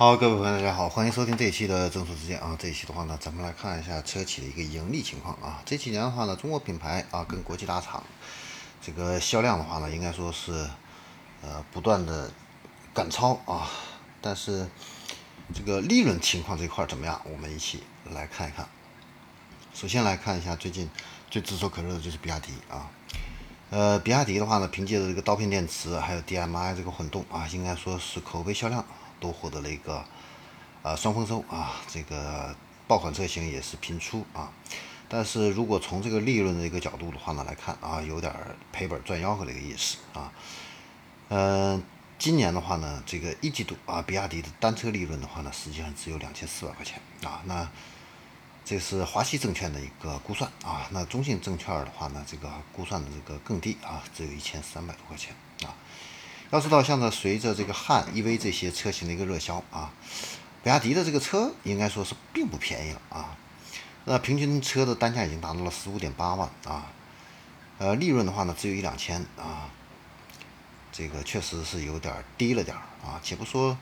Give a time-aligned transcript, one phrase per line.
[0.00, 2.56] 好，各位朋友，大家好，欢迎收听这一期的正数之间啊。
[2.58, 5.60] 这一期的话呢，咱们来看一下车企的一个盈利情况啊。
[5.66, 8.02] 这几年的话呢，中国品牌啊跟国际大厂
[8.80, 10.66] 这个销量的话呢，应该说是
[11.42, 12.30] 呃不断的
[12.94, 13.68] 赶超啊。
[14.22, 14.66] 但是
[15.52, 17.20] 这个利润情况这块怎么样？
[17.30, 18.66] 我们一起来看一看。
[19.74, 20.88] 首先来看一下最近
[21.30, 22.88] 最炙手可热的就是比亚迪啊。
[23.68, 28.82] 呃，比亚迪的话呢，凭借着这个刀片电池还有 DMI 这个混动啊，应该说是口碑销量。
[29.20, 30.04] 都获得了一个
[30.82, 32.56] 呃双丰收啊，这个
[32.88, 34.50] 爆款车型也是频出啊。
[35.08, 38.32] 但是如果从这个利润的一个角度的话呢来看啊，有点
[38.72, 40.32] 赔本赚吆喝的一个意思啊。
[41.28, 41.82] 嗯，
[42.18, 47.42] 今年的话呢，这个一季度啊，比亚迪的单车利润的话呢，实际上只有两千四百块钱啊。
[47.44, 47.68] 那
[48.64, 50.86] 这是华西证券的一个估算啊。
[50.90, 55.74] 那中信证券的话呢，这个估算的这个更低啊，只有一千三百多块钱啊。
[56.50, 59.92] 要知道，像在随着这个汉 EV 这些车型的一个热销啊，
[60.64, 63.36] 比亚迪的这个车应该说是并不便宜了啊。
[64.04, 66.90] 那平均车的单价已经达到了十五点八万啊，
[67.78, 69.70] 呃，利润的话呢只有一两千啊，
[70.90, 73.20] 这个确实是有点低了点啊。
[73.22, 73.78] 且不说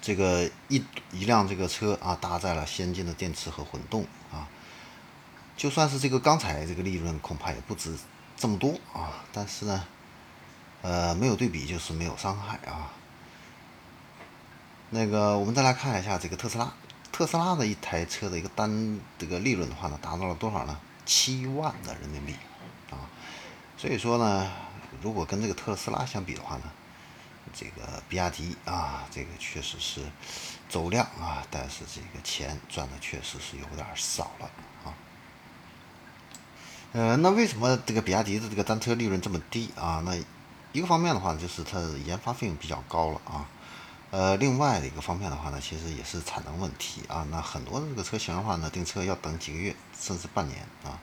[0.00, 4.46] 这个一一辆这个车啊，搭载了先进的电池和混动啊，
[5.56, 7.92] 就算是这个钢材这个利润恐怕也不止
[8.36, 9.24] 这么多啊。
[9.32, 9.84] 但是呢。
[10.84, 12.92] 呃，没有对比就是没有伤害啊。
[14.90, 16.70] 那个，我们再来看一下这个特斯拉，
[17.10, 20.78] 特斯拉的一台车的一个单这个利润的话呢，达到了多少呢？
[21.06, 22.34] 七万的人民币
[22.90, 23.08] 啊。
[23.78, 24.52] 所以说呢，
[25.00, 26.64] 如果跟这个特斯拉相比的话呢，
[27.54, 30.02] 这个比亚迪啊，这个确实是
[30.68, 34.50] 走量啊，但是这个钱赚的确实是有点少了
[34.84, 34.92] 啊。
[36.92, 40.02] 呃，那为什么这个比亚迪的这个单车利润这么低啊？
[40.04, 40.14] 那
[40.74, 43.46] 一个方面的话，就是它研发费用比较高了啊，
[44.10, 47.24] 呃，另外的一个方面的话呢，其实也是产能问题啊。
[47.30, 50.98] 那很多的这个车型的话呢，订车要等几个月，甚至半年啊。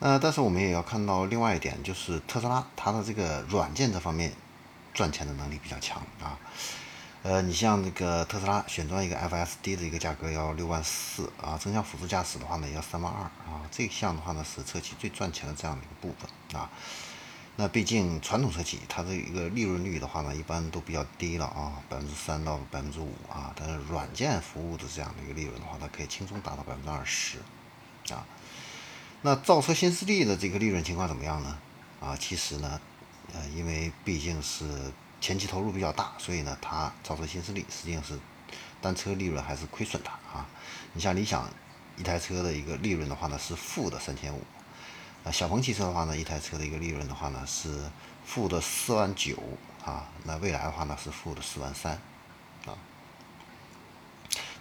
[0.00, 4.32] 呃，但是我们也要看到另外一点，就是特斯拉它的这个软件这方面
[4.92, 6.36] 赚钱的能力比较强啊。
[7.22, 16.68] 呃，你像这个特斯拉选装一个 FSD 的一个价格要六万四啊，增强辅助驾驶的话呢要三万二啊，这项的话呢是车企最赚钱的这样的一个部分啊。
[17.56, 23.54] 那毕竟传统车企它的一个利润率的话呢，一般都比较低了啊，百分之三到百分之五啊。
[23.54, 27.38] 但是软件服务的这样的一个利润的话，它可以轻松达到百分之二十
[28.12, 28.26] 啊。
[29.22, 31.56] 那造车新势力的这个利润情况怎么样呢？
[32.00, 32.80] 啊，其实呢，
[33.32, 34.64] 呃，因为毕竟是
[35.20, 38.18] 前期投入比较大，所以呢，它造车新势力实际上是
[38.80, 40.44] 单车利润还是亏损的啊。
[40.92, 41.48] 你像理想
[41.96, 44.42] 一台车的一个利润的话呢，是负的三千五。
[45.24, 47.90] 啊，小鹏汽车的话呢，一台车的一个利润的话呢是
[48.26, 49.34] 负的四万九
[49.82, 51.94] 啊，那未来的话呢是负的四万三
[52.66, 52.76] 啊，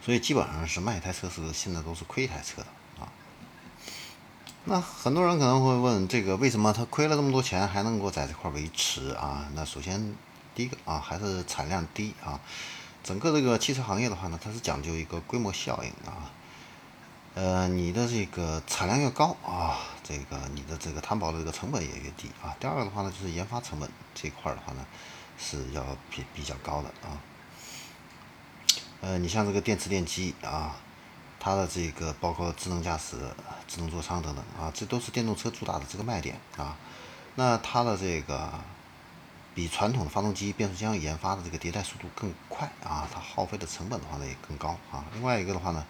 [0.02, 3.12] 所以基本上是卖一台车是现在都是亏一台车的啊。
[4.64, 9.46] 那很多人可能会问，这个为什么他亏了这么多钱还能够在这块维持啊？
[9.56, 10.16] 那首先
[10.56, 12.40] 第一个啊，还是产量低啊，
[13.04, 16.32] 整个这个汽车行业的话呢，它是讲究一个规模效应啊。
[17.36, 22.56] 呃，你的这个产量越高啊，这个你的这个摊薄的这个成本也越低啊。
[22.60, 24.86] 第二个的话呢，就是研发成本这块的话呢，
[25.36, 27.18] 是要比比较高的啊。
[29.02, 30.76] 呃，你像这个电池电机啊，
[31.40, 33.18] 它的这个包括智能驾驶、
[33.68, 36.78] 智能座舱等等啊，这都是电动车主打的这个卖点啊。
[37.34, 38.48] 那它的这个
[39.56, 45.04] 比传统发动机、变速箱研发的这个迭代速度更快啊，它耗费的成本的话呢也更高啊。
[45.16, 45.84] 另外一个的话呢。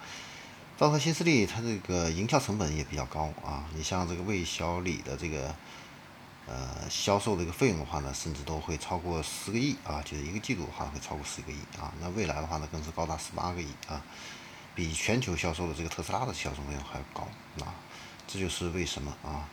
[0.84, 3.64] 造车新势力，它这个营销成本也比较高啊。
[3.74, 5.56] 你像这个魏小李的这个
[6.46, 11.94] 呃销售的一个费用的话呢，甚至都会超过十个亿啊，就是一个季度的话会超过十个亿啊。
[12.02, 14.04] 那未来的话呢，更是高达十八个亿啊，
[14.76, 17.26] 比全球销售的这个特斯拉的销售费用还要高
[17.64, 17.74] 啊。
[18.28, 19.48] 这就是为什么啊，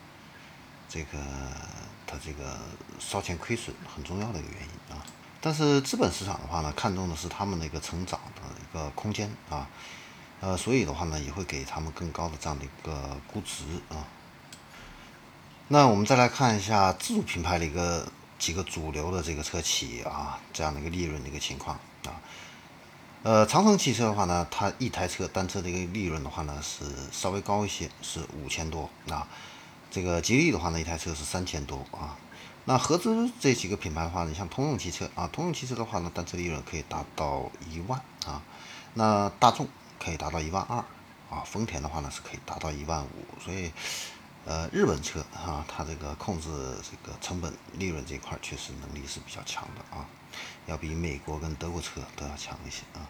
[0.89, 1.19] 这个
[2.09, 2.59] 它这个
[2.99, 5.07] 烧钱亏损很重要的一个原因啊。
[5.41, 9.69] 但是资本市场的话呢，看重的是他们的一个成长的一个空间啊。
[10.41, 14.09] 呃，所以的话呢，也会给他们更高的这样的一个估值啊。
[15.69, 22.17] 那我们再来看一下自主品牌的一个几个主流的这个车企啊，这样的一个利润的一个情况啊。
[23.23, 29.29] 呃，长城汽车的话呢，它一台车单车的一个利润的话呢是稍微高一些，是五千多啊。
[29.91, 32.17] 这个吉利的话呢，一台车是三千多啊。
[32.65, 38.43] 那合资这几个品牌的话，你像通用汽车啊，通用汽车的话呢，单车利润可以达到一万啊。
[38.95, 39.69] 那大众。
[40.03, 40.79] 可以达到一万二
[41.31, 43.71] 啊，丰田的话呢是可以达到一万五，所以，
[44.47, 46.49] 呃，日本车啊，它这个控制
[46.83, 50.05] 这个成本利润这块确实能力是比较强的啊。
[50.67, 53.07] 要比美国跟德国车都要强一些啊。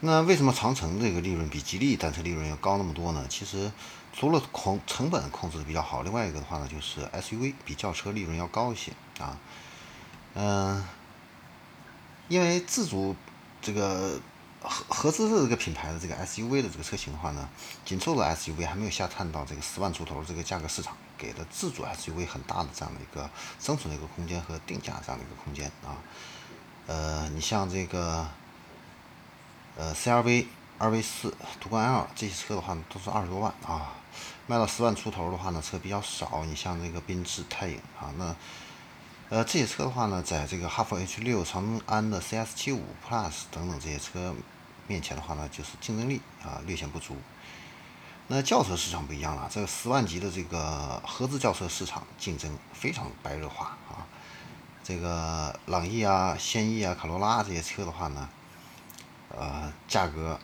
[0.00, 3.24] 那为什么长城这个利润比吉利单车利润要高那么多呢？
[3.28, 3.72] 其实
[4.12, 9.38] 除了控成本控制的比较好，另外一个的话呢，就是 SUV 比轿车利润要高一些啊。
[10.34, 10.84] 嗯，
[12.28, 13.16] 因为自主
[13.60, 14.20] 这个
[14.60, 17.48] 合合资的这个品牌的这个 SUV 的这个车型的话呢，
[17.84, 23.28] 紧凑的 SUV 还没有下探到这个十万出头这个价格市场，给了自主 SUV 很大的这样的一个
[23.60, 25.96] 生存的一个空间和定价这样的一个空间啊。
[26.86, 28.26] 呃，你像这个。
[29.80, 30.46] 呃，CRV、
[30.76, 33.94] 二 V 四、途观 L 这些车的话呢，都是二十多万啊，
[34.48, 36.44] 卖到十万出头的话呢，车比较少。
[36.46, 38.34] 你像这个缤智、泰影啊，那
[39.30, 44.34] 呃这些车的话呢，在这个哈弗 H 六、长安的 CS 七五 Plus 等等这些车
[44.86, 47.16] 面前的话呢，就是竞争力啊略显不足。
[48.28, 54.06] 那轿车市场不一样了，这个十万级的这个合资轿车市场竞争非常白热化啊，
[54.82, 58.28] 这个朗逸啊、轩逸啊、卡罗拉这些车的话呢。
[59.36, 60.40] 呃，价格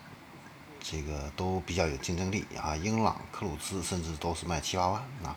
[0.78, 5.34] 这个都比较有竞争力啊，英朗、克鲁兹甚至都是卖七八万啊，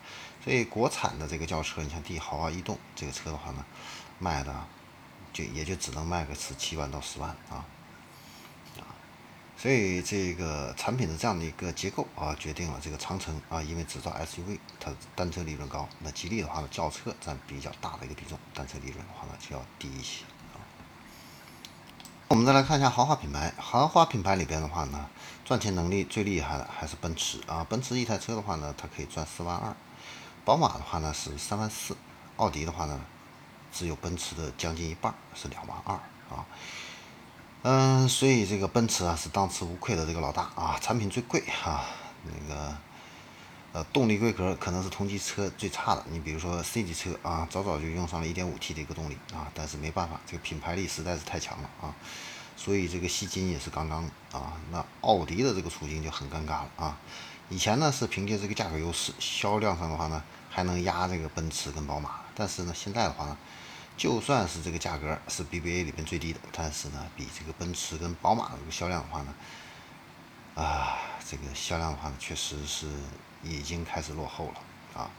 [0.47, 3.65] 所以国产的这个轿车，你像帝豪啊、逸动这个车的话呢，
[4.17, 4.55] 卖的
[5.33, 7.67] 就也就只能卖个十七万到十万啊
[8.77, 8.87] 啊，
[9.57, 20.23] 所以这个产品的这样的一个结构啊，决定了这个长城啊，因为只造 SUV 它单车利润高，那吉利的话呢，轿车占比较大的一个比重，单车利润的话呢就要低一些。
[22.29, 25.09] 我们再来看一下豪华品牌，豪华品牌里边的话呢，
[25.43, 27.65] 赚钱能力最厉害的还是奔驰啊。
[27.65, 29.75] 奔驰一台车的话呢，它可以赚四万二，
[30.47, 31.93] 宝马的话呢是三万四，
[32.37, 32.97] 奥迪的话呢，
[33.69, 35.95] 只有奔驰的将近一半是两万二
[36.33, 36.45] 啊。
[37.63, 41.83] 嗯，所以这个奔驰啊是当之无愧的这个老大啊，产品最贵啊，
[42.23, 42.77] 那个。
[43.73, 46.03] 呃，动力规格可能是同级车最差的。
[46.09, 51.93] 你比如说 C 级车啊，早早就用上了一点五 T 的一个动力啊，但是没办法，这个品牌力实在是太强了啊，
[52.55, 54.53] 所以这个吸金也是杠杠啊。
[54.71, 56.97] 那奥迪的这个处境就很尴尬了啊。
[57.49, 60.23] 以前呢是凭借这个价格优势，销量上的话呢
[60.57, 63.37] 还能压这个奔驰跟宝马，但是呢现在的话呢，
[63.95, 69.35] 就算是这个价格是 BBA 里边最低的，但是呢比这个奔驰跟宝马的这个销量的话呢，
[70.55, 70.97] 啊，
[71.29, 72.87] 这个销量的话呢确实是。
[73.43, 75.11] 已经开始落后了啊！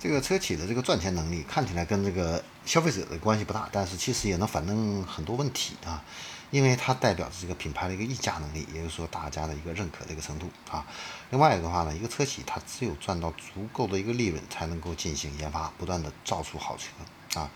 [0.00, 6.02] 这个车企的这个赚钱能力看起来跟这个消费者的关系不大，但是其实也能反映很多问题啊，
[6.50, 10.86] 因为它代表着这个品牌的一个溢价能力，也就是说大家的一个认可的一个程度啊。
[11.28, 17.50] 另外的话呢，一个车企它只有赚到足够的一个利润，才能够进行研发，不断的造出好车啊。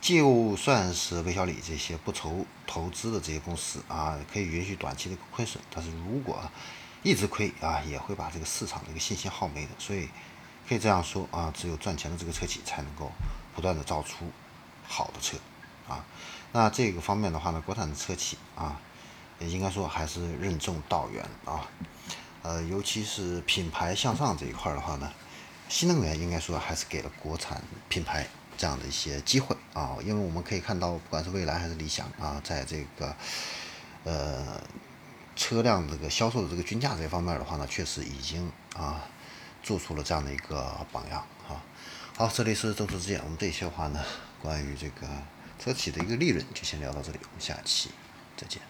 [0.00, 6.42] 就算是魏小李这些不愁投资的这些公司啊，可以允许短期的亏损，但是如果
[7.04, 10.08] 一直亏啊，也会把这个市场的一个信心耗没的，所以
[10.68, 13.10] 可以这样说啊，只有赚钱的这个车企才能够
[13.54, 14.30] 不断的造出
[14.86, 15.36] 好的车
[15.88, 16.04] 啊。
[16.52, 18.80] 那这个方面的话呢，国产的车企啊，
[19.40, 21.66] 应该说还是任重道远啊。
[22.42, 25.12] 呃，尤其是品牌向上这一块的话呢，
[25.68, 28.26] 新能源应该说还是给了国产品牌
[28.56, 33.14] 这样的一些机会啊，因为我们可以看到，不管是蔚来还是理想啊，在这个
[34.04, 34.60] 呃。
[35.38, 39.02] 车辆这个销售的这个均价这方面的话呢，确实已经啊
[39.66, 41.18] 做出了这样的一个榜样
[41.48, 41.58] 啊。
[42.16, 44.00] 好，这里是周之见，我们这一期的话呢，
[44.40, 45.08] 关于这个
[45.58, 47.90] 车企的一个利润就先聊到这里，我们下期
[48.36, 48.62] 再见。